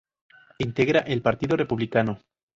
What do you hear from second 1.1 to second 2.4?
Partido Republicano.